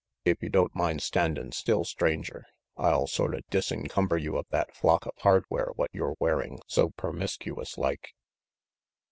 [0.25, 5.13] If you don't mind standin' still, Stranger, I'll sorta disencumber you of that flock of
[5.19, 8.15] hardware what you're wearin' so permiskuous like."